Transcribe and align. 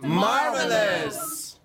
Marvelous! 0.00 1.58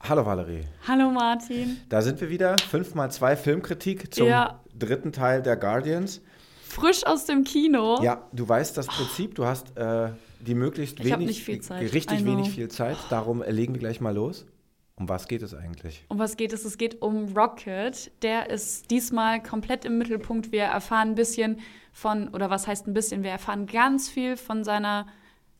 Hallo 0.00 0.24
Valerie. 0.26 0.64
Hallo 0.88 1.10
Martin. 1.10 1.76
Da 1.88 2.02
sind 2.02 2.20
wir 2.20 2.28
wieder. 2.28 2.56
5x2 2.56 3.36
Filmkritik 3.36 4.12
zum 4.12 4.26
Ja. 4.26 4.60
dritten 4.74 5.12
Teil 5.12 5.42
der 5.42 5.56
Guardians. 5.56 6.20
Frisch 6.66 7.04
aus 7.06 7.24
dem 7.26 7.44
Kino. 7.44 8.00
Ja, 8.02 8.28
du 8.32 8.48
weißt 8.48 8.76
das 8.76 8.86
Prinzip. 8.86 9.34
Du 9.34 9.44
hast 9.44 9.76
äh, 9.76 10.10
die 10.40 10.54
möglichst 10.54 10.98
Ich 11.00 11.06
wenig, 11.06 11.26
nicht 11.26 11.44
viel 11.44 11.60
Zeit. 11.60 11.92
richtig 11.92 12.24
wenig 12.24 12.50
viel 12.50 12.68
Zeit. 12.68 12.96
Darum 13.10 13.42
legen 13.46 13.74
wir 13.74 13.80
gleich 13.80 14.00
mal 14.00 14.14
los. 14.14 14.46
Um 14.96 15.08
was 15.08 15.28
geht 15.28 15.40
es 15.42 15.54
eigentlich? 15.54 16.04
Um 16.08 16.18
was 16.18 16.36
geht 16.36 16.52
es? 16.52 16.64
Es 16.66 16.76
geht 16.76 17.00
um 17.00 17.34
Rocket. 17.36 18.12
Der 18.22 18.50
ist 18.50 18.90
diesmal 18.90 19.42
komplett 19.42 19.86
im 19.86 19.96
Mittelpunkt. 19.96 20.52
Wir 20.52 20.64
erfahren 20.64 21.10
ein 21.10 21.14
bisschen 21.14 21.60
von, 21.92 22.28
oder 22.28 22.50
was 22.50 22.66
heißt 22.66 22.86
ein 22.86 22.92
bisschen? 22.92 23.22
Wir 23.22 23.30
erfahren 23.30 23.64
ganz 23.66 24.10
viel 24.10 24.36
von 24.36 24.62
seiner, 24.62 25.06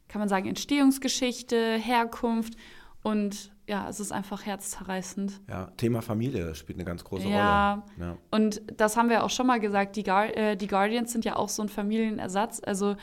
kann 0.09 0.19
man 0.19 0.29
sagen, 0.29 0.47
Entstehungsgeschichte, 0.47 1.77
Herkunft. 1.79 2.55
Und 3.03 3.53
ja, 3.67 3.89
es 3.89 3.99
ist 3.99 4.13
einfach 4.13 4.45
herzzerreißend. 4.45 5.41
Ja, 5.49 5.71
Thema 5.79 6.03
Familie 6.03 6.55
spielt 6.55 6.77
eine 6.79 6.85
ganz 6.85 7.03
große 7.05 7.27
Ja. 7.29 7.85
Rolle. 7.97 8.09
Ja. 8.11 8.19
Und 8.31 8.61
das 8.77 8.97
haben 8.99 9.09
wir 9.09 9.25
auch 9.25 9.31
schon 9.31 9.47
mal 9.47 9.59
gesagt, 9.61 9.97
die, 9.97 10.03
Guar 10.03 10.37
äh, 10.37 10.57
die 10.57 10.67
Guardians 10.67 11.13
sind 11.13 11.25
ja 11.25 11.37
auch 11.37 11.49
so 11.49 11.63
ein 11.63 11.69
Familienersatz. 11.71 12.61
Also 12.63 12.97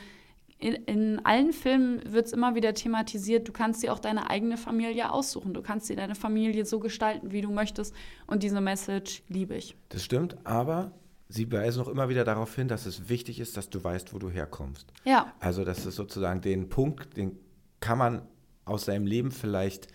in, 0.59 0.73
in 0.73 1.25
allen 1.25 1.53
Filmen 1.53 2.02
wird 2.11 2.25
es 2.27 2.34
immer 2.34 2.55
wieder 2.55 2.73
thematisiert, 2.73 3.47
du 3.47 3.52
kannst 3.52 3.84
dir 3.84 3.93
auch 3.93 3.99
deine 3.99 4.29
eigene 4.29 4.57
Familie 4.57 5.11
aussuchen. 5.11 5.53
Du 5.53 5.61
kannst 5.61 5.89
dir 5.89 5.95
deine 5.95 6.16
Familie 6.16 6.66
so 6.66 6.80
gestalten, 6.80 7.31
wie 7.31 7.41
du 7.41 7.52
möchtest. 7.52 7.93
Und 8.25 8.41
diese 8.44 8.59
Message 8.61 9.22
liebe 9.30 9.55
ich. 9.55 9.75
Das 9.89 10.03
stimmt, 10.03 10.35
aber 10.45 10.91
sie 11.30 11.52
weisen 11.52 11.81
auch 11.83 11.88
immer 11.88 12.09
wieder 12.09 12.23
darauf 12.23 12.55
hin, 12.55 12.67
dass 12.67 12.85
es 12.85 13.08
wichtig 13.09 13.39
ist, 13.39 13.55
dass 13.58 13.69
du 13.69 13.83
weißt, 13.83 14.13
wo 14.13 14.19
du 14.19 14.30
herkommst. 14.30 14.91
Ja, 15.05 15.33
Also 15.39 15.63
das 15.63 15.85
ist 15.85 15.95
sozusagen 15.95 16.41
den 16.41 16.69
Punkt, 16.69 17.17
den 17.17 17.38
kann 17.80 17.97
man 18.00 18.22
aus 18.66 18.85
seinem 18.85 19.05
Leben 19.05 19.31
vielleicht 19.31 19.88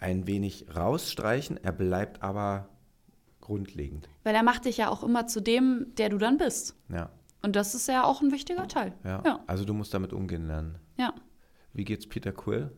ein 0.00 0.26
wenig 0.26 0.66
rausstreichen, 0.74 1.58
er 1.62 1.72
bleibt 1.72 2.22
aber 2.22 2.68
grundlegend. 3.40 4.08
weil 4.24 4.34
er 4.34 4.42
macht 4.42 4.64
dich 4.66 4.76
ja 4.78 4.88
auch 4.90 5.02
immer 5.02 5.26
zu 5.26 5.40
dem, 5.40 5.86
der 5.96 6.08
du 6.10 6.18
dann 6.18 6.36
bist. 6.38 6.74
Ja, 6.88 7.10
Und 7.42 7.56
das 7.56 7.74
ist 7.74 7.88
ja 7.88 8.04
auch 8.04 8.20
ein 8.20 8.32
wichtiger 8.32 8.66
Teil. 8.68 8.92
ja. 9.04 9.22
Ja. 9.24 9.40
Also 9.46 9.64
du 9.64 9.74
musst 9.74 9.94
damit 9.94 10.12
umgehen 10.12 10.46
lernen. 10.46 10.78
Ja, 10.96 11.12
Wie 11.72 11.84
geht's 11.84 12.06
Peter 12.08 12.32
Quill? 12.32 12.72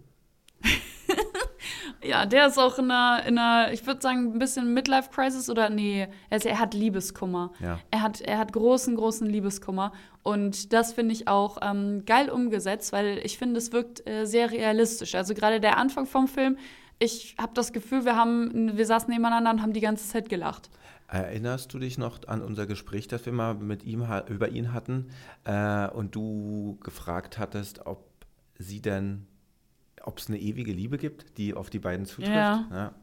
ja 2.03 2.27
der 2.27 2.47
ist 2.47 2.59
auch 2.59 2.79
in 2.79 2.91
einer, 2.91 3.25
in 3.27 3.39
einer 3.39 3.73
ich 3.73 3.87
würde 3.87 4.01
sagen, 4.01 4.35
ein 4.35 4.39
bisschen 4.39 4.75
Midlife-Crisis 4.75 5.49
oder 5.51 5.71
nee, 5.71 6.09
also 6.29 6.49
er 6.49 6.59
hat 6.59 6.75
Liebeskummer. 6.75 7.53
Ja. 7.61 7.79
Er 7.91 8.03
hat, 8.03 8.21
er 8.21 8.39
hat 8.39 8.53
großen, 8.53 8.97
großen 8.97 9.27
Liebeskummer. 9.27 9.93
Und 10.23 10.73
das 10.73 10.93
finde 10.93 11.15
ich 11.15 11.29
auch 11.29 11.59
ähm, 11.63 12.05
geil 12.05 12.29
umgesetzt, 12.29 12.93
weil 12.93 13.21
ich 13.25 13.39
finde, 13.39 13.59
es 13.59 13.73
wirkt 13.73 14.07
äh, 14.07 14.27
sehr 14.27 14.51
realistisch. 14.51 15.15
Also 15.15 15.35
gerade 15.35 15.61
der 15.61 15.79
Anfang 15.79 16.07
vom 16.07 16.29
Film, 16.29 16.59
ich 16.99 17.35
habe 17.41 17.53
das 17.55 17.73
Gefühl, 17.73 18.05
wir, 18.05 18.17
haben, 18.17 18.77
wir 18.77 18.85
saßen 18.85 19.11
nebeneinander 19.11 19.51
und 19.51 19.63
haben 19.63 19.73
die 19.73 19.81
ganze 19.81 20.07
Zeit 20.07 20.29
gelacht. 20.29 20.69
Erinnerst 21.11 21.75
du 21.75 21.81
dich 21.81 21.99
noch 21.99 22.21
an 22.29 22.41
unser 22.41 22.67
Gespräch, 22.67 23.09
das 23.09 23.27
wir 23.27 23.33
mal 23.33 23.55
mit 23.55 23.83
ihm 23.83 24.07
über 24.29 24.49
ihn 24.49 24.73
hatten 24.73 25.11
äh, 25.45 25.89
und 25.89 26.15
du 26.15 26.79
gefragt 26.85 27.37
hattest, 27.37 27.85
ob 27.85 28.07
sie 28.59 28.81
denn, 28.81 29.27
ob 30.03 30.19
es 30.19 30.29
eine 30.29 30.39
ewige 30.39 30.73
Liebe 30.73 30.99
gibt, 30.99 31.37
die 31.37 31.55
auf 31.55 31.69
die 31.69 31.81
beiden 31.81 32.07
zutrifft? 32.07 32.31
Ja. 32.31 32.69
ja. 32.71 32.95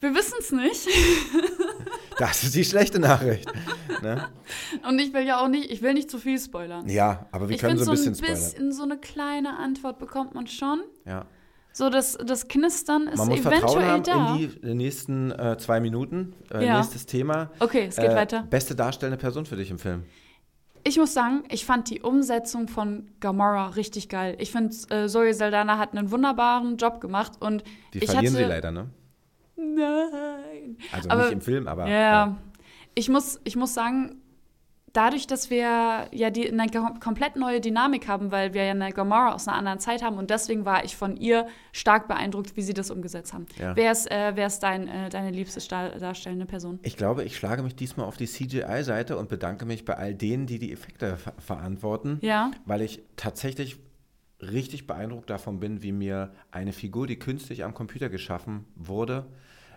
Wir 0.00 0.14
wissen 0.14 0.34
es 0.40 0.50
nicht. 0.50 0.88
Das 2.16 2.44
ist 2.44 2.54
die 2.54 2.64
schlechte 2.64 3.00
Nachricht. 3.00 3.50
ne? 4.00 4.28
Und 4.88 5.00
ich 5.00 5.12
will 5.12 5.26
ja 5.26 5.42
auch 5.42 5.48
nicht, 5.48 5.70
ich 5.72 5.82
will 5.82 5.94
nicht 5.94 6.08
zu 6.08 6.18
viel 6.18 6.38
spoilern. 6.38 6.88
Ja, 6.88 7.26
aber 7.32 7.48
wir 7.48 7.56
ich 7.56 7.60
können 7.60 7.76
finde, 7.76 7.84
so 7.84 7.90
ein 7.90 7.96
so 7.96 8.04
ein 8.04 8.12
bisschen 8.12 8.24
spoilern. 8.24 8.52
bisschen 8.52 8.72
so 8.72 8.82
eine 8.84 8.98
kleine 8.98 9.58
Antwort 9.58 9.98
bekommt 9.98 10.32
man 10.32 10.46
schon. 10.46 10.84
Ja. 11.04 11.26
So, 11.76 11.90
das, 11.90 12.16
das 12.24 12.46
Knistern 12.46 13.08
ist 13.08 13.18
Man 13.18 13.28
muss 13.30 13.40
Vertrauen 13.40 13.82
eventuell 13.82 13.86
haben 13.88 14.02
da. 14.04 14.36
in 14.36 14.60
die 14.62 14.74
nächsten 14.74 15.32
äh, 15.32 15.56
zwei 15.58 15.80
Minuten. 15.80 16.32
Äh, 16.52 16.64
Ja. 16.64 16.76
Nächstes 16.76 17.04
Thema. 17.04 17.50
Okay, 17.58 17.86
es 17.88 17.96
geht 17.96 18.10
Äh, 18.10 18.14
weiter. 18.14 18.42
Beste 18.48 18.76
darstellende 18.76 19.18
Person 19.20 19.44
für 19.44 19.56
dich 19.56 19.72
im 19.72 19.80
Film. 19.80 20.04
Ich 20.84 20.98
muss 20.98 21.12
sagen, 21.14 21.42
ich 21.50 21.64
fand 21.66 21.90
die 21.90 22.00
Umsetzung 22.02 22.68
von 22.68 23.08
Gamora 23.18 23.70
richtig 23.70 24.08
geil. 24.08 24.36
Ich 24.38 24.52
finde, 24.52 24.72
äh, 24.90 25.08
Zoe 25.08 25.34
Saldana 25.34 25.76
hat 25.78 25.96
einen 25.96 26.12
wunderbaren 26.12 26.76
Job 26.76 27.00
gemacht 27.00 27.32
und 27.40 27.64
Die 27.92 27.98
ich 27.98 28.04
verlieren 28.10 28.34
hatte, 28.34 28.44
sie 28.44 28.48
leider, 28.48 28.70
ne? 28.70 28.86
Nein. 29.56 30.76
Also 30.92 31.08
Aber- 31.08 31.22
nicht 31.24 31.32
im 31.32 31.40
Film, 31.40 31.66
aber. 31.66 31.88
Ja, 31.88 32.36
ich 32.94 33.08
muss, 33.08 33.40
ich 33.44 33.56
muss 33.56 33.74
sagen, 33.74 34.20
dadurch, 34.94 35.26
dass 35.26 35.50
wir 35.50 36.06
ja 36.12 36.30
die, 36.30 36.50
eine 36.50 36.64
kom- 36.68 36.98
komplett 37.00 37.36
neue 37.36 37.60
Dynamik 37.60 38.08
haben, 38.08 38.30
weil 38.32 38.54
wir 38.54 38.64
ja 38.64 38.70
eine 38.70 38.90
Gamora 38.92 39.34
aus 39.34 39.46
einer 39.46 39.58
anderen 39.58 39.78
Zeit 39.80 40.02
haben 40.02 40.16
und 40.16 40.30
deswegen 40.30 40.64
war 40.64 40.84
ich 40.84 40.96
von 40.96 41.16
ihr 41.18 41.46
stark 41.72 42.08
beeindruckt, 42.08 42.56
wie 42.56 42.62
sie 42.62 42.72
das 42.72 42.90
umgesetzt 42.90 43.34
haben. 43.34 43.44
Ja. 43.58 43.76
Wer 43.76 43.92
ist, 43.92 44.10
äh, 44.10 44.32
wer 44.34 44.46
ist 44.46 44.60
dein, 44.60 44.88
äh, 44.88 45.10
deine 45.10 45.30
liebste 45.30 45.60
darstellende 46.00 46.46
Person? 46.46 46.78
Ich 46.82 46.96
glaube, 46.96 47.24
ich 47.24 47.36
schlage 47.36 47.62
mich 47.62 47.76
diesmal 47.76 48.06
auf 48.06 48.16
die 48.16 48.26
CGI-Seite 48.26 49.18
und 49.18 49.28
bedanke 49.28 49.66
mich 49.66 49.84
bei 49.84 49.94
all 49.96 50.14
denen, 50.14 50.46
die 50.46 50.58
die 50.58 50.72
Effekte 50.72 51.16
ver 51.18 51.34
verantworten, 51.38 52.18
Ja. 52.22 52.52
weil 52.64 52.80
ich 52.80 53.02
tatsächlich 53.16 53.76
richtig 54.40 54.86
beeindruckt 54.86 55.30
davon 55.30 55.58
bin, 55.60 55.82
wie 55.82 55.92
mir 55.92 56.32
eine 56.50 56.72
Figur, 56.72 57.06
die 57.06 57.18
künstlich 57.18 57.64
am 57.64 57.74
Computer 57.74 58.08
geschaffen 58.08 58.64
wurde, 58.76 59.26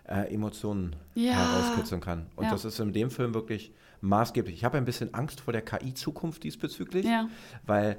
äh, 0.07 0.33
Emotionen 0.33 0.95
Ja. 1.15 1.33
herauskitzeln 1.33 2.01
kann. 2.01 2.27
Und 2.35 2.45
Ja. 2.45 2.51
das 2.51 2.65
ist 2.65 2.79
in 2.79 2.93
dem 2.93 3.11
Film 3.11 3.33
wirklich 3.33 3.73
maßgeblich. 4.01 4.55
Ich 4.55 4.63
habe 4.63 4.77
ein 4.77 4.85
bisschen 4.85 5.13
Angst 5.13 5.41
vor 5.41 5.51
der 5.53 5.61
KI-Zukunft 5.63 6.43
diesbezüglich, 6.43 7.05
Ja. 7.05 7.27
weil 7.65 7.97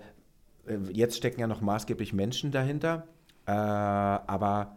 äh, 0.66 0.76
jetzt 0.92 1.16
stecken 1.16 1.40
ja 1.40 1.46
noch 1.46 1.60
maßgeblich 1.60 2.12
Menschen 2.12 2.50
dahinter. 2.50 3.06
Äh, 3.46 3.52
aber 3.52 4.76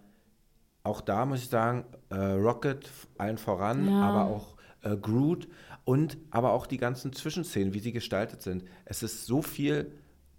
auch 0.83 1.01
da 1.01 1.25
muss 1.25 1.39
ich 1.39 1.49
sagen, 1.49 1.85
äh, 2.09 2.15
Rocket 2.15 2.89
allen 3.17 3.37
voran, 3.37 3.87
aber 3.89 4.25
auch 4.25 4.55
äh, 4.83 4.95
Groot 4.97 5.47
und 5.85 6.17
aber 6.31 6.53
auch 6.53 6.65
die 6.65 6.77
ganzen 6.77 7.13
Zwischenszenen, 7.13 7.73
wie 7.73 7.79
sie 7.79 7.91
gestaltet 7.91 8.41
sind. 8.41 8.63
Es 8.85 9.03
ist 9.03 9.25
so 9.25 9.41
viel 9.41 9.91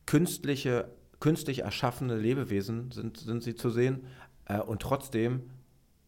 künstliche, 0.07 0.89
künstlich 1.21 1.61
erschaffene 1.61 2.17
Lebewesen 2.17 2.91
sind, 2.91 3.19
sind 3.19 3.43
sie 3.43 3.55
zu 3.55 3.71
sehen 3.71 4.05
äh, 4.47 4.59
und 4.59 4.83
trotzdem 4.83 5.43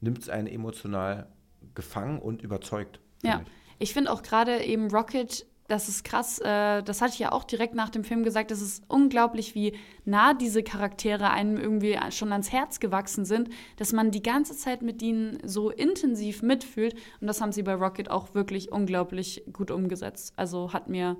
nimmt 0.04 0.18
es 0.18 0.28
einen 0.28 0.46
emotional 0.46 1.26
gefangen 1.74 2.20
und 2.20 2.42
überzeugt. 2.42 3.00
Ja, 3.22 3.32
finde 3.32 3.50
ich. 3.78 3.88
ich 3.88 3.92
finde 3.94 4.12
auch 4.12 4.22
gerade 4.22 4.62
eben 4.62 4.90
Rocket, 4.90 5.46
das 5.66 5.88
ist 5.88 6.04
krass, 6.04 6.38
äh, 6.40 6.82
das 6.82 7.00
hatte 7.00 7.14
ich 7.14 7.18
ja 7.18 7.32
auch 7.32 7.44
direkt 7.44 7.74
nach 7.74 7.88
dem 7.88 8.04
Film 8.04 8.22
gesagt, 8.22 8.50
es 8.50 8.60
ist 8.60 8.84
unglaublich, 8.86 9.54
wie 9.54 9.72
nah 10.04 10.34
diese 10.34 10.62
Charaktere 10.62 11.30
einem 11.30 11.56
irgendwie 11.56 11.98
schon 12.10 12.32
ans 12.32 12.52
Herz 12.52 12.80
gewachsen 12.80 13.24
sind, 13.24 13.48
dass 13.76 13.92
man 13.92 14.10
die 14.10 14.22
ganze 14.22 14.54
Zeit 14.56 14.82
mit 14.82 15.00
ihnen 15.02 15.38
so 15.42 15.70
intensiv 15.70 16.42
mitfühlt. 16.42 16.94
Und 17.20 17.26
das 17.26 17.40
haben 17.40 17.52
sie 17.52 17.62
bei 17.62 17.74
Rocket 17.74 18.10
auch 18.10 18.34
wirklich 18.34 18.70
unglaublich 18.72 19.42
gut 19.52 19.70
umgesetzt. 19.70 20.34
Also 20.36 20.74
hat 20.74 20.88
mir 20.88 21.16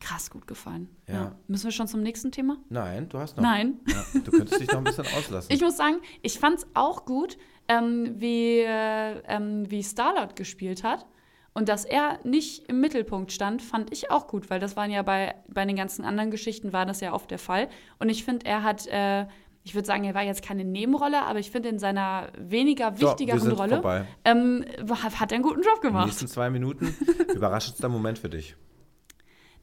krass 0.00 0.30
gut 0.30 0.46
gefallen. 0.46 0.88
Ja. 1.06 1.36
Müssen 1.46 1.64
wir 1.64 1.72
schon 1.72 1.88
zum 1.88 2.02
nächsten 2.02 2.32
Thema? 2.32 2.58
Nein, 2.68 3.08
du 3.08 3.18
hast 3.18 3.36
noch. 3.36 3.42
Nein. 3.42 3.80
Ja, 3.86 4.04
du 4.20 4.30
könntest 4.30 4.60
dich 4.60 4.68
noch 4.70 4.78
ein 4.78 4.84
bisschen 4.84 5.06
auslassen. 5.16 5.52
Ich 5.52 5.60
muss 5.60 5.76
sagen, 5.76 5.96
ich 6.22 6.38
fand 6.38 6.58
es 6.58 6.66
auch 6.74 7.04
gut, 7.04 7.36
ähm, 7.68 8.14
wie, 8.18 8.60
äh, 8.60 9.20
ähm, 9.26 9.70
wie 9.70 9.82
Starlord 9.82 10.36
gespielt 10.36 10.82
hat. 10.84 11.06
Und 11.54 11.68
dass 11.68 11.84
er 11.84 12.20
nicht 12.24 12.68
im 12.68 12.80
Mittelpunkt 12.80 13.32
stand, 13.32 13.62
fand 13.62 13.92
ich 13.92 14.10
auch 14.10 14.28
gut, 14.28 14.48
weil 14.48 14.60
das 14.60 14.76
waren 14.76 14.90
ja 14.90 15.02
bei, 15.02 15.34
bei 15.48 15.64
den 15.64 15.74
ganzen 15.76 16.04
anderen 16.04 16.30
Geschichten 16.30 16.72
war 16.72 16.86
das 16.86 17.00
ja 17.00 17.12
oft 17.12 17.30
der 17.30 17.38
Fall. 17.40 17.68
Und 17.98 18.08
ich 18.10 18.24
finde, 18.24 18.46
er 18.46 18.62
hat, 18.62 18.86
äh, 18.86 19.26
ich 19.64 19.74
würde 19.74 19.86
sagen, 19.86 20.04
er 20.04 20.14
war 20.14 20.22
jetzt 20.22 20.42
keine 20.44 20.64
Nebenrolle, 20.64 21.22
aber 21.22 21.40
ich 21.40 21.50
finde 21.50 21.68
in 21.70 21.80
seiner 21.80 22.28
weniger 22.38 22.94
So, 22.96 23.08
wichtigeren 23.08 23.40
sind 23.40 23.52
Rolle 23.52 24.06
ähm, 24.24 24.64
hat 24.88 25.32
er 25.32 25.34
einen 25.34 25.42
guten 25.42 25.62
Job 25.62 25.80
Die 25.82 25.88
gemacht. 25.88 26.06
nächsten 26.06 26.28
zwei 26.28 26.48
Minuten. 26.48 26.94
Überraschendster 27.34 27.88
Moment 27.88 28.18
für 28.20 28.28
dich. 28.28 28.54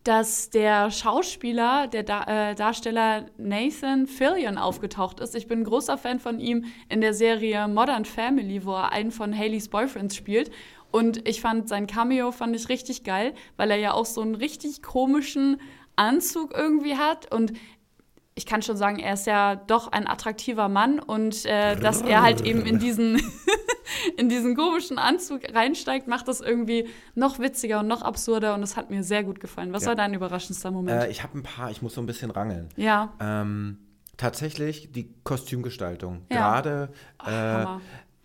Dass 0.05 0.51
der 0.51 0.91
Schauspieler, 0.91 1.87
der 1.87 2.03
da 2.03 2.23
äh, 2.51 2.55
Darsteller 2.55 3.25
Nathan 3.37 4.05
Fillion 4.05 4.57
aufgetaucht 4.57 5.19
ist. 5.19 5.35
Ich 5.35 5.47
bin 5.47 5.61
ein 5.61 5.63
großer 5.63 5.97
Fan 5.97 6.19
von 6.19 6.39
ihm 6.39 6.65
in 6.89 7.01
der 7.01 7.13
Serie 7.13 7.67
Modern 7.67 8.05
Family, 8.05 8.63
wo 8.65 8.73
er 8.73 8.91
einen 8.91 9.11
von 9.11 9.35
Haleys 9.37 9.67
Boyfriends 9.67 10.15
spielt. 10.15 10.51
Und 10.91 11.27
ich 11.27 11.41
fand 11.41 11.67
sein 11.67 11.87
Cameo 11.87 12.31
fand 12.31 12.55
ich 12.55 12.69
richtig 12.69 13.03
geil, 13.03 13.33
weil 13.57 13.71
er 13.71 13.77
ja 13.77 13.93
auch 13.93 14.05
so 14.05 14.21
einen 14.21 14.35
richtig 14.35 14.83
komischen 14.83 15.59
Anzug 15.95 16.53
irgendwie 16.55 16.95
hat 16.95 17.33
und 17.33 17.53
ich 18.35 18.45
kann 18.45 18.61
schon 18.61 18.75
sagen, 18.75 18.99
er 18.99 19.13
ist 19.13 19.27
ja 19.27 19.55
doch 19.55 19.91
ein 19.91 20.07
attraktiver 20.07 20.67
Mann 20.67 20.99
und 20.99 21.45
äh, 21.45 21.77
dass 21.77 22.01
er 22.01 22.21
halt 22.21 22.41
eben 22.41 22.65
in 22.65 22.79
diesen, 22.79 23.15
in 24.17 24.29
diesen 24.29 24.55
komischen 24.55 24.97
Anzug 24.97 25.41
reinsteigt, 25.53 26.07
macht 26.07 26.27
das 26.27 26.41
irgendwie 26.41 26.87
noch 27.13 27.39
witziger 27.39 27.79
und 27.79 27.87
noch 27.87 28.01
absurder 28.01 28.53
und 28.55 28.61
das 28.61 28.75
hat 28.77 28.89
mir 28.89 29.03
sehr 29.03 29.23
gut 29.23 29.39
gefallen. 29.39 29.73
Was 29.73 29.83
Ja. 29.83 29.89
war 29.89 29.95
dein 29.95 30.13
überraschendster 30.13 30.71
Moment? 30.71 31.03
Äh, 31.03 31.09
ich 31.09 31.23
habe 31.23 31.37
ein 31.37 31.43
paar, 31.43 31.71
ich 31.71 31.81
muss 31.81 31.93
so 31.95 32.01
ein 32.01 32.05
bisschen 32.07 32.31
rangeln. 32.31 32.69
ja, 32.75 33.13
Ähm, 33.19 33.77
Tatsächlich 34.17 34.93
die 34.93 35.13
Kostümgestaltung. 35.25 36.21
Ja. 36.31 36.37
Gerade 36.61 36.89
Ach, 37.17 37.81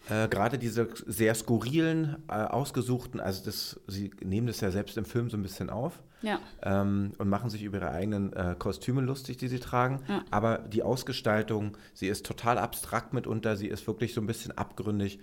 äh, 0.08 0.25
äh, 0.25 0.28
gerade 0.28 0.56
diese 0.56 0.88
sehr 1.06 1.34
skurrilen, 1.34 2.16
äh, 2.28 2.32
ausgesuchten, 2.34 3.19
also 3.19 3.44
das, 3.44 3.81
sie 3.88 4.12
nehmen 4.23 4.46
das 4.46 4.61
ja 4.61 4.70
selbst 4.70 4.96
im 4.96 5.05
Film 5.05 5.31
so 5.31 5.37
ein 5.37 5.43
bisschen 5.43 5.69
auf 5.69 6.00
Ja. 6.23 6.38
ähm, 6.62 7.11
und 7.19 7.28
machen 7.28 7.50
sich 7.50 7.62
über 7.64 7.78
ihre 7.78 7.90
eigenen 7.90 8.32
äh, 8.34 8.55
Kostüme 8.56 9.00
lustig, 9.00 9.37
die 9.38 9.49
sie 9.49 9.58
tragen. 9.58 10.00
Ja. 10.08 10.23
Aber 10.31 10.58
die 10.58 10.84
Ausgestaltung, 10.84 11.76
sie 11.93 12.06
ist 12.06 12.25
total 12.25 12.58
abstrakt 12.58 13.12
mitunter, 13.12 13.56
sie 13.56 13.66
ist 13.66 13.84
wirklich 13.88 14.14
so 14.14 14.20
ein 14.20 14.26
bisschen 14.28 14.56
abgründig. 14.56 15.19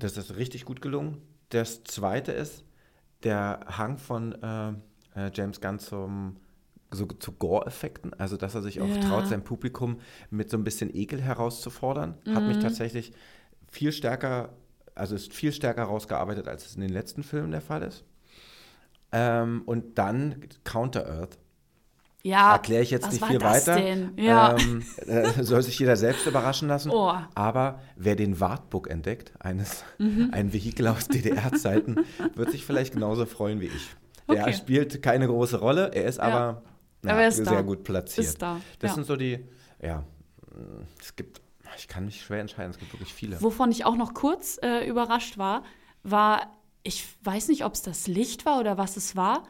Das 0.00 0.16
ist 0.16 0.36
richtig 0.36 0.64
gut 0.64 0.80
gelungen. 0.82 1.18
Das 1.50 1.84
zweite 1.84 2.32
ist 2.32 2.64
der 3.22 3.60
Hang 3.66 3.98
von 3.98 4.32
äh, 4.42 4.70
äh, 5.14 5.30
James 5.34 5.60
Gunn 5.60 5.78
zum 5.78 6.36
so, 6.90 7.06
zu 7.06 7.32
Gore-Effekten, 7.32 8.14
also 8.14 8.36
dass 8.36 8.54
er 8.56 8.62
sich 8.62 8.80
auch 8.80 8.88
Ja. 8.88 9.00
traut, 9.00 9.26
sein 9.28 9.44
Publikum 9.44 10.00
mit 10.30 10.50
so 10.50 10.56
ein 10.56 10.64
bisschen 10.64 10.92
Ekel 10.94 11.20
herauszufordern, 11.20 12.18
hat 12.34 12.42
Mhm. 12.42 12.48
mich 12.48 12.58
tatsächlich 12.58 13.12
viel 13.68 13.92
stärker, 13.92 14.54
also 14.96 15.14
ist 15.14 15.32
viel 15.32 15.52
stärker 15.52 15.84
rausgearbeitet, 15.84 16.48
als 16.48 16.66
es 16.66 16.74
in 16.74 16.80
den 16.80 16.90
letzten 16.90 17.22
Filmen 17.22 17.52
der 17.52 17.60
Fall 17.60 17.82
ist. 17.82 18.04
Ähm, 19.12 19.62
und 19.66 19.98
dann 19.98 20.46
Counter-Earth. 20.64 21.38
Ja. 22.22 22.52
Erkläre 22.52 22.82
ich 22.82 22.90
jetzt 22.90 23.10
nicht 23.10 23.24
viel 23.24 23.40
weiter. 23.40 23.78
Ja. 24.16 24.56
Ähm, 24.58 24.84
äh, 25.06 25.42
soll 25.42 25.62
sich 25.62 25.78
jeder 25.78 25.96
selbst 25.96 26.26
überraschen 26.26 26.68
lassen. 26.68 26.90
Oh. 26.90 27.12
Aber 27.34 27.80
wer 27.96 28.14
den 28.16 28.40
Wartburg 28.40 28.90
entdeckt, 28.90 29.32
eines, 29.38 29.84
Mhm. 29.98 30.28
ein 30.32 30.52
Vehikel 30.52 30.86
aus 30.88 31.08
DDR-Zeiten, 31.08 32.04
wird 32.34 32.50
sich 32.50 32.66
vielleicht 32.66 32.92
genauso 32.92 33.24
freuen 33.26 33.60
wie 33.60 33.66
ich. 33.66 33.88
Der 34.28 34.42
Okay. 34.44 34.52
spielt 34.52 35.02
keine 35.02 35.26
große 35.26 35.58
Rolle, 35.60 35.92
er 35.94 36.04
ist 36.04 36.18
Ja. 36.18 36.24
aber, 36.24 36.62
ja, 37.04 37.12
Aber 37.12 37.22
er 37.22 37.28
ist 37.28 37.36
sehr 37.36 37.44
da. 37.46 37.62
gut 37.62 37.84
platziert. 37.84 38.40
Da. 38.42 38.60
Das 38.80 38.90
ja. 38.90 38.94
sind 38.96 39.06
so 39.06 39.16
die, 39.16 39.44
ja, 39.82 40.04
mh, 40.54 40.84
es 41.00 41.16
gibt, 41.16 41.40
ich 41.78 41.88
kann 41.88 42.04
mich 42.04 42.20
schwer 42.22 42.40
entscheiden, 42.40 42.70
es 42.70 42.78
gibt 42.78 42.92
wirklich 42.92 43.14
viele. 43.14 43.40
Wovon 43.40 43.70
ich 43.72 43.86
auch 43.86 43.96
noch 43.96 44.12
kurz 44.12 44.58
äh, 44.62 44.86
überrascht 44.86 45.38
war, 45.38 45.62
war, 46.02 46.42
ich 46.82 47.06
weiß 47.24 47.48
nicht, 47.48 47.64
ob 47.64 47.72
es 47.74 47.82
das 47.82 48.06
Licht 48.06 48.44
war 48.44 48.60
oder 48.60 48.76
was 48.78 48.96
es 48.98 49.16
war. 49.16 49.44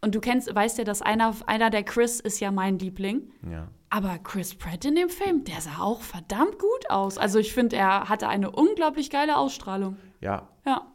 Und 0.00 0.14
du 0.14 0.20
kennst, 0.20 0.54
weißt 0.54 0.78
ja, 0.78 0.84
dass 0.84 1.02
einer, 1.02 1.34
einer 1.46 1.70
der 1.70 1.82
Chris 1.82 2.20
ist 2.20 2.40
ja 2.40 2.50
mein 2.50 2.78
Liebling. 2.78 3.32
Ja. 3.50 3.68
Aber 3.90 4.18
Chris 4.18 4.54
Pratt 4.54 4.84
in 4.84 4.94
dem 4.94 5.08
Film, 5.08 5.44
der 5.44 5.60
sah 5.60 5.78
auch 5.80 6.02
verdammt 6.02 6.58
gut 6.58 6.90
aus. 6.90 7.18
Also 7.18 7.38
ich 7.38 7.52
finde, 7.52 7.76
er 7.76 8.08
hatte 8.08 8.28
eine 8.28 8.50
unglaublich 8.50 9.10
geile 9.10 9.36
Ausstrahlung. 9.36 9.96
Ja, 10.20 10.48
Ja. 10.66 10.86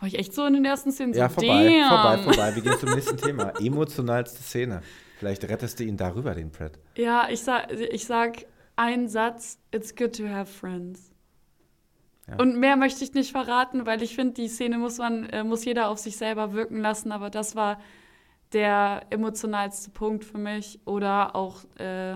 War 0.00 0.08
ich 0.08 0.18
echt 0.18 0.34
so 0.34 0.44
in 0.44 0.54
den 0.54 0.64
ersten 0.64 0.92
Szenen 0.92 1.14
ja, 1.14 1.28
so, 1.28 1.36
vorbei, 1.36 1.64
damn. 1.64 1.88
vorbei, 1.88 2.18
vorbei. 2.18 2.54
Wir 2.56 2.62
gehen 2.62 2.78
zum 2.78 2.90
nächsten 2.90 3.16
Thema. 3.16 3.52
Emotionalste 3.60 4.42
Szene. 4.42 4.82
Vielleicht 5.18 5.44
rettest 5.44 5.78
du 5.78 5.84
ihn 5.84 5.96
darüber, 5.96 6.34
den 6.34 6.50
Pratt. 6.50 6.78
Ja, 6.96 7.28
ich 7.30 7.40
sag, 7.42 7.72
ich 7.72 8.04
sag 8.04 8.44
einen 8.76 9.08
Satz, 9.08 9.58
it's 9.72 9.94
good 9.94 10.14
to 10.16 10.28
have 10.28 10.46
friends. 10.46 11.12
Ja. 12.28 12.36
Und 12.36 12.58
mehr 12.58 12.76
möchte 12.76 13.04
ich 13.04 13.14
nicht 13.14 13.32
verraten, 13.32 13.86
weil 13.86 14.02
ich 14.02 14.14
finde, 14.14 14.34
die 14.34 14.48
Szene 14.48 14.78
muss 14.78 14.98
man, 14.98 15.24
äh, 15.30 15.44
muss 15.44 15.64
jeder 15.64 15.88
auf 15.88 15.98
sich 15.98 16.16
selber 16.16 16.52
wirken 16.52 16.80
lassen, 16.80 17.12
aber 17.12 17.30
das 17.30 17.54
war 17.54 17.80
der 18.54 19.02
emotionalste 19.10 19.90
Punkt 19.90 20.24
für 20.24 20.38
mich. 20.38 20.80
Oder 20.86 21.34
auch, 21.36 21.64
äh, 21.78 22.14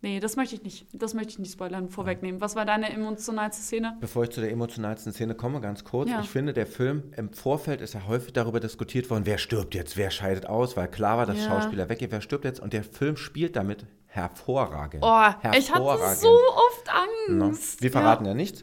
nee, 0.00 0.20
das 0.20 0.36
möchte 0.36 0.54
ich 0.54 0.62
nicht. 0.62 0.86
Das 0.92 1.12
möchte 1.14 1.30
ich 1.32 1.38
nicht 1.38 1.52
spoilern, 1.52 1.88
vorwegnehmen. 1.90 2.40
Was 2.40 2.56
war 2.56 2.64
deine 2.64 2.90
emotionalste 2.92 3.62
Szene? 3.62 3.96
Bevor 4.00 4.24
ich 4.24 4.30
zu 4.30 4.40
der 4.40 4.50
emotionalsten 4.52 5.12
Szene 5.12 5.34
komme, 5.34 5.60
ganz 5.60 5.84
kurz. 5.84 6.08
Ja. 6.10 6.20
Ich 6.20 6.30
finde, 6.30 6.52
der 6.52 6.66
Film 6.66 7.12
im 7.16 7.32
Vorfeld 7.32 7.80
ist 7.80 7.94
ja 7.94 8.06
häufig 8.06 8.32
darüber 8.32 8.60
diskutiert 8.60 9.10
worden, 9.10 9.26
wer 9.26 9.38
stirbt 9.38 9.74
jetzt, 9.74 9.96
wer 9.96 10.10
scheidet 10.10 10.46
aus, 10.46 10.76
weil 10.76 10.88
klar 10.88 11.18
war, 11.18 11.26
dass 11.26 11.38
Ja. 11.38 11.48
Schauspieler 11.48 11.88
weggeht, 11.88 12.10
wer 12.12 12.20
stirbt 12.20 12.44
jetzt. 12.44 12.60
Und 12.60 12.72
der 12.72 12.84
Film 12.84 13.16
spielt 13.16 13.56
damit 13.56 13.84
hervorragend. 14.06 15.02
Oh, 15.04 15.08
ich 15.08 15.44
hatte 15.44 15.74
Hervorragend. 15.74 16.18
so 16.20 16.28
oft 16.30 16.88
Ne? 17.28 17.44
Angst. 17.44 17.82
Wir 17.82 17.90
verraten 17.90 18.24
ja, 18.24 18.32
nichts. 18.34 18.62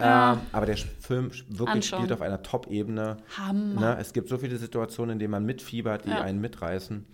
Ja. 0.00 0.34
Ähm, 0.34 0.40
aber 0.52 0.66
der 0.66 0.76
Film 0.76 1.30
wirklich 1.48 1.68
Anschauen. 1.68 2.00
spielt 2.00 2.12
auf 2.12 2.20
einer 2.22 2.42
Top-Ebene. 2.42 3.18
Hammer. 3.38 3.80
Ne? 3.80 3.96
Es 4.00 4.12
gibt 4.12 4.28
so 4.28 4.38
viele 4.38 4.56
Situationen, 4.56 5.14
in 5.14 5.18
denen 5.18 5.30
man 5.30 5.44
mitfiebert, 5.44 6.04
die 6.06 6.10
Ja. 6.10 6.20
einen 6.22 6.40
mitreißen. 6.40 7.06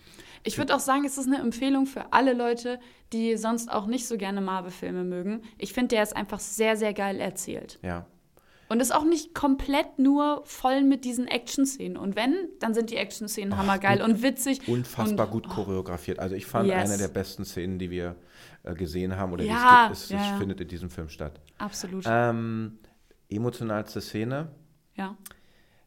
Ich 0.42 0.56
würde 0.56 0.74
auch 0.74 0.80
sagen, 0.80 1.04
es 1.04 1.18
ist 1.18 1.26
eine 1.26 1.38
Empfehlung 1.38 1.84
für 1.84 2.12
alle 2.14 2.32
Leute, 2.32 2.78
die 3.12 3.36
sonst 3.36 3.70
auch 3.70 3.86
nicht 3.86 4.06
so 4.06 4.16
gerne 4.16 4.40
Marvel-Filme 4.40 5.04
mögen. 5.04 5.42
Ich 5.58 5.74
finde, 5.74 5.88
der 5.88 6.02
ist 6.02 6.16
einfach 6.16 6.40
sehr, 6.40 6.76
sehr 6.78 6.94
geil 6.94 7.20
erzählt. 7.20 7.78
Ja. 7.82 8.06
Und 8.70 8.80
ist 8.80 8.94
auch 8.94 9.04
nicht 9.04 9.34
komplett 9.34 9.98
nur 9.98 10.42
voll 10.46 10.82
mit 10.82 11.04
diesen 11.04 11.26
Action-Szenen. 11.26 11.96
Und 11.98 12.14
wenn, 12.16 12.34
dann 12.60 12.72
sind 12.72 12.90
die 12.90 12.96
Action-Szenen 12.96 13.58
hammergeil 13.58 14.00
und 14.00 14.22
witzig. 14.22 14.66
Unfassbar 14.68 15.26
und, 15.26 15.32
gut 15.32 15.48
choreografiert. 15.48 16.20
Also 16.20 16.36
ich 16.36 16.46
fand 16.46 16.68
Yes. 16.68 16.88
eine 16.88 16.96
der 16.96 17.08
besten 17.08 17.44
Szenen, 17.44 17.78
die 17.80 17.90
wir 17.90 18.14
äh, 18.62 18.74
gesehen 18.74 19.16
haben 19.16 19.32
oder 19.32 19.44
Ja, 19.44 19.86
die 19.88 19.92
es 19.92 20.00
gibt, 20.08 20.10
ist, 20.20 20.26
ja. 20.26 20.32
es 20.34 20.38
findet 20.38 20.60
in 20.60 20.68
diesem 20.68 20.90
Film 20.90 21.08
statt. 21.08 21.40
Absolut. 21.58 22.04
Ähm, 22.06 22.78
emotionalste 23.28 24.00
Szene. 24.00 24.48
ja. 24.94 25.16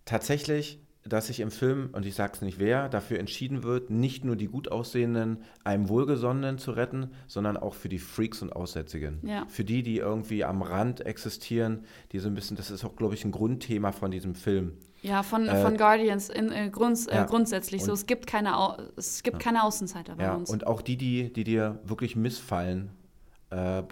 Tatsächlich, 0.06 0.82
dass 1.06 1.28
sich 1.28 1.42
im 1.42 1.52
Film, 1.52 1.90
und 1.92 2.06
ich 2.06 2.16
sag's 2.16 2.42
nicht 2.42 2.60
wer, 2.60 2.88
dafür 2.88 3.20
entschieden 3.20 3.64
wird, 3.64 3.90
nicht 3.90 4.24
nur 4.24 4.36
die 4.38 4.48
gut 4.48 4.72
aussehenden, 4.72 5.40
einem 5.66 5.90
Wohlgesonnenen 5.90 6.58
zu 6.58 6.72
retten, 6.72 7.12
sondern 7.28 7.58
auch 7.58 7.74
für 7.74 7.90
die 7.90 8.00
Freaks 8.00 8.42
und 8.42 8.54
Aussätzigen. 8.56 9.20
Ja. 9.24 9.46
Für 9.50 9.66
die, 9.66 9.84
die 9.84 9.98
irgendwie 9.98 10.46
am 10.46 10.62
Rand 10.62 11.06
existieren, 11.06 11.84
die 12.14 12.20
so 12.20 12.30
ein 12.30 12.36
bisschen, 12.36 12.56
das 12.56 12.72
ist 12.72 12.86
auch, 12.86 12.96
glaube 12.96 13.16
ich, 13.16 13.26
ein 13.26 13.32
Grundthema 13.32 13.92
von 13.92 14.12
diesem 14.12 14.34
Film. 14.36 14.74
Ja, 15.02 15.24
von, 15.24 15.48
Äh, 15.50 15.62
von 15.62 15.76
Guardians 15.76 16.30
in, 16.30 16.50
äh, 16.54 16.70
grunds, 16.70 17.08
äh, 17.08 17.16
ja. 17.16 17.26
grundsätzlich 17.26 17.82
so. 17.84 17.92
Und- 17.92 17.98
Es 17.98 18.06
gibt 18.06 18.26
keine, 18.26 18.58
Au 18.58 18.78
es 18.96 19.22
gibt 19.24 19.40
keine 19.40 19.64
Außenseiter 19.66 20.16
bei 20.16 20.24
Ja, 20.24 20.36
uns. 20.36 20.50
und 20.50 20.66
auch 20.66 20.82
die, 20.82 20.96
die, 20.96 21.34
die 21.34 21.44
dir 21.44 21.80
wirklich 21.84 22.16
missfallen, 22.16 22.90
äh, 23.50 23.84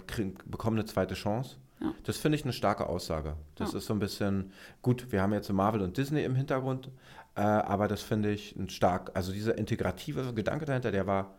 bekommen 0.46 0.78
eine 0.78 0.86
zweite 0.86 1.12
Chance. 1.14 1.56
Ja. 1.82 1.92
Das 2.04 2.16
finde 2.18 2.36
ich 2.36 2.44
eine 2.44 2.52
starke 2.52 2.86
Aussage. 2.88 3.36
Das 3.56 3.72
Ja. 3.72 3.78
ist 3.78 3.86
so 3.86 3.92
ein 3.94 3.98
bisschen, 3.98 4.52
gut, 4.82 5.10
wir 5.10 5.20
haben 5.22 5.32
jetzt 5.32 5.48
so 5.48 5.52
Marvel 5.52 5.80
und 5.82 5.96
Disney 5.96 6.22
im 6.24 6.34
Hintergrund, 6.36 6.90
äh, 7.34 7.40
aber 7.40 7.88
das 7.88 8.02
finde 8.02 8.30
ich 8.30 8.54
ein 8.56 8.68
stark, 8.68 9.10
also 9.14 9.32
dieser 9.32 9.58
integrative 9.58 10.32
Gedanke 10.34 10.64
dahinter, 10.64 10.92
der 10.92 11.06
war 11.06 11.34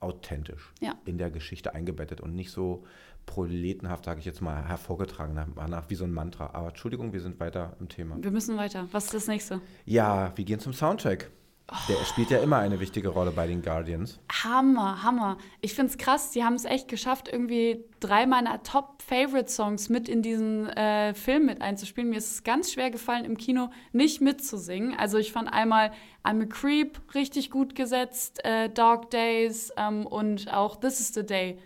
authentisch 0.00 0.72
Ja. 0.80 0.94
in 1.04 1.18
der 1.18 1.30
Geschichte 1.30 1.74
eingebettet 1.74 2.20
und 2.20 2.34
nicht 2.34 2.50
so 2.50 2.84
proletenhaft, 3.26 4.04
sage 4.04 4.18
ich 4.18 4.26
jetzt 4.26 4.40
mal, 4.40 4.66
hervorgetragen 4.66 5.36
danach, 5.54 5.90
wie 5.90 5.94
so 5.94 6.04
ein 6.04 6.12
Mantra. 6.12 6.50
Aber 6.54 6.68
Entschuldigung, 6.68 7.12
wir 7.12 7.20
sind 7.20 7.38
weiter 7.38 7.76
im 7.78 7.88
Thema. 7.88 8.16
Wir 8.20 8.32
müssen 8.32 8.56
weiter. 8.56 8.88
Was 8.90 9.04
ist 9.06 9.14
das 9.14 9.26
nächste? 9.28 9.60
Ja, 9.84 10.32
wir 10.36 10.44
gehen 10.44 10.58
zum 10.58 10.72
Soundtrack. 10.72 11.30
Der 11.88 12.04
spielt 12.04 12.30
ja 12.30 12.38
immer 12.38 12.58
eine 12.58 12.80
wichtige 12.80 13.08
Rolle 13.08 13.30
bei 13.30 13.46
den 13.46 13.62
Guardians. 13.62 14.18
Hammer, 14.42 15.02
Hammer. 15.02 15.38
Ich 15.60 15.74
finde 15.74 15.90
es 15.90 15.98
krass, 15.98 16.30
die 16.30 16.44
haben 16.44 16.54
es 16.54 16.64
echt 16.64 16.88
geschafft, 16.88 17.28
irgendwie 17.30 17.84
drei 18.00 18.26
meiner 18.26 18.62
Top-Favorite-Songs 18.62 19.88
mit 19.88 20.08
in 20.08 20.22
diesen 20.22 20.68
äh, 20.68 21.14
Film 21.14 21.46
mit 21.46 21.62
einzuspielen. 21.62 22.10
Mir 22.10 22.16
ist 22.16 22.32
es 22.32 22.42
ganz 22.44 22.72
schwer 22.72 22.90
gefallen, 22.90 23.24
im 23.24 23.36
Kino 23.36 23.70
nicht 23.92 24.20
mitzusingen. 24.20 24.94
Also 24.98 25.18
ich 25.18 25.32
fand 25.32 25.52
einmal 25.52 25.92
I'm 26.24 26.42
a 26.42 26.46
Creep 26.46 27.00
richtig 27.14 27.50
gut 27.50 27.74
gesetzt, 27.74 28.44
äh, 28.44 28.68
Dark 28.68 29.10
Days 29.10 29.72
ähm, 29.76 30.06
und 30.06 30.52
auch 30.52 30.76
This 30.76 31.00
is 31.00 31.14
the 31.14 31.24
Day. 31.24 31.58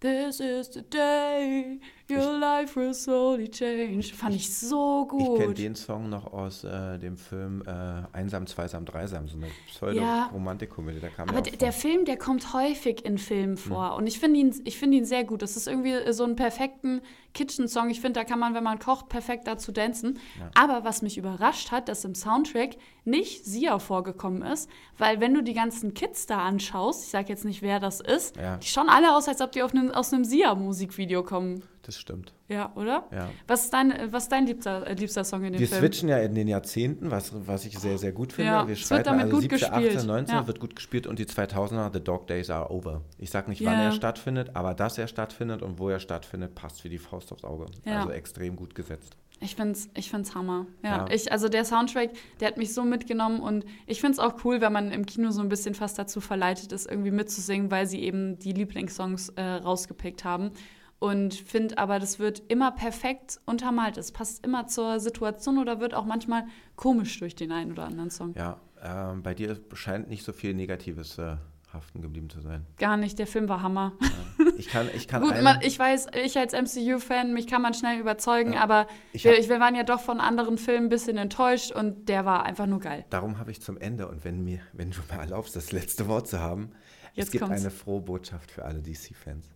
This 0.00 0.40
is 0.40 0.68
the 0.72 0.82
day 0.82 1.78
your 2.10 2.38
life 2.38 2.76
will 2.78 2.92
slowly 2.94 3.48
change. 3.50 4.12
Fand 4.14 4.34
ich 4.34 4.54
so 4.56 5.08
Ich 5.18 5.24
kenne 5.26 5.46
gut. 5.48 5.58
den 5.58 5.74
Song 5.74 6.08
noch 6.08 6.32
aus 6.32 6.64
äh, 6.64 6.98
dem 6.98 7.16
Film 7.16 7.62
äh, 7.66 8.02
Einsam, 8.16 8.46
Zweisam, 8.46 8.84
Dreisam, 8.84 9.28
so 9.28 9.36
eine 9.36 9.46
Ja. 9.46 9.52
Pseudo-Romantikkomödie. 9.68 11.00
Kam 11.16 11.28
Aber 11.28 11.38
ja 11.38 11.42
der, 11.42 11.56
der. 11.56 11.72
Film, 11.72 12.04
der 12.04 12.16
kommt 12.16 12.52
häufig 12.52 13.04
in 13.04 13.18
Filmen 13.18 13.56
Hm. 13.56 13.56
vor. 13.56 13.96
Und 13.96 14.06
ich 14.06 14.18
finde 14.18 14.40
ihn, 14.40 14.54
ich 14.64 14.78
finde 14.78 14.98
ihn 14.98 15.04
sehr 15.04 15.24
gut. 15.24 15.42
Das 15.42 15.56
ist 15.56 15.66
irgendwie 15.66 16.12
so 16.12 16.24
einen 16.24 16.36
perfekten 16.36 17.00
Kitchen-Song. 17.34 17.88
Ich 17.90 18.00
finde, 18.00 18.20
da 18.20 18.24
kann 18.24 18.38
man, 18.38 18.54
wenn 18.54 18.62
man 18.64 18.78
kocht, 18.78 19.08
perfekt 19.08 19.46
dazu 19.46 19.72
dancen. 19.72 20.18
Aber 20.54 20.84
was 20.84 21.02
mich 21.02 21.16
überrascht 21.18 21.70
hat, 21.70 21.88
dass 21.88 22.04
im 22.04 22.14
Soundtrack 22.14 22.76
nicht 23.04 23.44
Sia 23.44 23.78
vorgekommen 23.78 24.42
ist. 24.42 24.68
Weil 24.98 25.20
wenn 25.20 25.32
du 25.34 25.42
die 25.42 25.54
ganzen 25.54 25.94
Kids 25.94 26.26
da 26.26 26.38
anschaust, 26.44 27.04
ich 27.04 27.10
sage 27.10 27.28
jetzt 27.28 27.44
nicht, 27.44 27.62
wer 27.62 27.80
das 27.80 28.00
ist, 28.00 28.36
Ja. 28.36 28.58
die 28.58 28.66
schauen 28.66 28.88
alle 28.88 29.16
aus, 29.16 29.28
als 29.28 29.40
ob 29.40 29.52
die 29.52 29.62
auf 29.62 29.72
einem, 29.72 29.90
aus 29.90 30.12
einem 30.12 30.24
Sia-Musikvideo 30.24 31.22
kommen. 31.22 31.62
Das 31.84 31.98
stimmt. 31.98 32.32
Ja, 32.48 32.72
oder? 32.76 33.08
Ja. 33.12 33.28
Was 33.48 33.64
ist 33.64 33.72
dein, 33.74 33.92
was 34.12 34.24
ist 34.24 34.32
dein 34.32 34.46
liebster, 34.46 34.86
äh, 34.86 34.94
liebster 34.94 35.24
Song 35.24 35.42
in 35.42 35.52
dem 35.52 35.58
Wir 35.60 35.66
Film? 35.66 35.80
switchen 35.80 36.08
ja 36.08 36.18
in 36.18 36.34
den 36.34 36.46
Jahrzehnten, 36.46 37.10
was, 37.10 37.32
was 37.46 37.64
ich 37.66 37.76
sehr, 37.76 37.98
sehr 37.98 38.12
gut 38.12 38.32
finde. 38.32 38.52
Ja, 38.52 38.66
wir 38.68 38.74
es 38.74 38.78
wird 38.80 38.88
schreiten 38.88 39.04
damit 39.04 39.24
also 39.24 39.34
gut 39.34 39.42
70, 39.50 39.60
gespielt. 39.68 39.96
18, 39.96 40.06
19 40.06 40.34
Ja. 40.36 40.46
wird 40.46 40.60
gut 40.60 40.76
gespielt 40.76 41.06
und 41.08 41.18
die 41.18 41.26
2000er, 41.26 41.90
The 41.92 42.00
Dog 42.00 42.28
Days 42.28 42.50
are 42.50 42.70
over. 42.70 43.02
Ich 43.18 43.30
sage 43.30 43.50
nicht, 43.50 43.60
Ja. 43.60 43.72
wann 43.72 43.80
er 43.80 43.92
stattfindet, 43.92 44.50
aber 44.54 44.74
dass 44.74 44.96
er 44.96 45.08
stattfindet 45.08 45.60
und 45.62 45.80
wo 45.80 45.88
er 45.88 45.98
stattfindet, 45.98 46.54
passt 46.54 46.84
wie 46.84 46.88
die 46.88 46.98
Faust 46.98 47.32
aufs 47.32 47.42
Auge. 47.42 47.66
Ja. 47.84 48.00
Also 48.02 48.10
extrem 48.12 48.54
gut 48.54 48.76
gesetzt. 48.76 49.16
Ich 49.40 49.56
find's, 49.56 49.88
ich 49.94 50.08
find's 50.08 50.36
Hammer. 50.36 50.66
Ja, 50.84 50.98
Ja. 50.98 51.06
Ich, 51.10 51.32
also 51.32 51.48
der 51.48 51.64
Soundtrack, 51.64 52.10
der 52.38 52.46
hat 52.46 52.58
mich 52.58 52.72
so 52.74 52.84
mitgenommen 52.84 53.40
und 53.40 53.64
ich 53.88 54.00
find's 54.00 54.20
auch 54.20 54.44
cool, 54.44 54.60
wenn 54.60 54.72
man 54.72 54.92
im 54.92 55.04
Kino 55.04 55.32
so 55.32 55.40
ein 55.40 55.48
bisschen 55.48 55.74
fast 55.74 55.98
dazu 55.98 56.20
verleitet 56.20 56.70
ist, 56.70 56.88
irgendwie 56.88 57.10
mitzusingen, 57.10 57.72
weil 57.72 57.88
sie 57.88 58.02
eben 58.04 58.38
die 58.38 58.52
Lieblingssongs 58.52 59.30
äh, 59.30 59.42
rausgepickt 59.42 60.22
haben. 60.22 60.52
Und 61.02 61.34
finde 61.34 61.78
aber, 61.78 61.98
das 61.98 62.20
wird 62.20 62.42
immer 62.48 62.70
perfekt 62.70 63.40
untermalt. 63.44 63.96
Es 63.96 64.12
passt 64.12 64.46
immer 64.46 64.68
zur 64.68 65.00
Situation 65.00 65.58
oder 65.58 65.80
wird 65.80 65.94
auch 65.94 66.04
manchmal 66.04 66.44
komisch 66.76 67.18
durch 67.18 67.34
den 67.34 67.50
einen 67.50 67.72
oder 67.72 67.84
anderen 67.86 68.10
Song. 68.10 68.34
Ja, 68.36 68.60
ähm, 68.82 69.22
bei 69.24 69.34
dir 69.34 69.58
scheint 69.74 70.08
nicht 70.08 70.22
so 70.24 70.32
viel 70.32 70.54
Negatives 70.54 71.18
äh, 71.18 71.36
haften 71.72 72.02
geblieben 72.02 72.30
zu 72.30 72.40
sein. 72.40 72.66
Gar 72.78 72.96
nicht, 72.98 73.18
der 73.18 73.26
Film 73.26 73.48
war 73.48 73.62
Hammer. 73.62 73.94
Ja. 74.00 74.44
Ich 74.58 74.68
kann, 74.68 74.88
ich 74.94 75.08
kann 75.08 75.22
Gut, 75.26 75.42
man, 75.42 75.58
ich 75.62 75.76
weiß, 75.76 76.06
ich 76.24 76.38
als 76.38 76.52
MCU-Fan, 76.52 77.32
mich 77.32 77.48
kann 77.48 77.62
man 77.62 77.74
schnell 77.74 77.98
überzeugen, 77.98 78.52
Ja. 78.52 78.60
aber 78.60 78.86
Ich 79.12 79.24
wir, 79.24 79.32
hab- 79.36 79.48
wir 79.48 79.58
waren 79.58 79.74
ja 79.74 79.82
doch 79.82 80.00
von 80.00 80.20
anderen 80.20 80.56
Filmen 80.56 80.86
ein 80.86 80.88
bisschen 80.90 81.16
enttäuscht 81.16 81.72
und 81.72 82.08
der 82.08 82.24
war 82.26 82.44
einfach 82.44 82.66
nur 82.66 82.78
geil. 82.78 83.04
Darum 83.10 83.38
habe 83.38 83.50
ich 83.50 83.60
zum 83.60 83.76
Ende, 83.76 84.06
und 84.06 84.22
wenn, 84.24 84.44
mir, 84.44 84.60
wenn 84.72 84.90
du 84.92 85.00
mir 85.10 85.18
erlaubst, 85.20 85.56
das 85.56 85.72
letzte 85.72 86.06
Wort 86.06 86.28
zu 86.28 86.38
haben, 86.38 86.70
es 87.12 87.16
Jetzt 87.16 87.32
gibt 87.32 87.44
kommt's. 87.44 87.60
eine 87.62 87.70
frohe 87.72 88.02
Botschaft 88.02 88.52
für 88.52 88.64
alle 88.64 88.80
DC-Fans. 88.80 89.46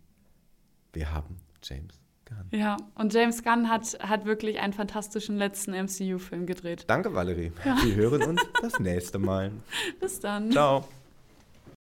Wir 0.97 1.13
haben 1.13 1.37
James 1.63 2.01
Gunn. 2.25 2.59
Ja, 2.59 2.79
und 2.95 3.13
James 3.13 3.45
Gunn 3.45 3.69
hat, 3.69 3.99
hat 4.01 4.25
wirklich 4.25 4.61
einen 4.61 4.73
fantastischen 4.73 5.37
letzten 5.37 5.73
MCU-Film 5.73 6.47
gedreht. 6.47 6.85
Danke, 6.87 7.13
Valerie. 7.13 7.53
Wir 7.85 7.95
hören 7.97 8.23
uns 8.23 8.43
das 8.63 8.81
nächste 8.81 9.19
Mal. 9.19 9.53
Bis 10.01 10.21
dann. 10.21 10.51
Ciao. 10.51 10.89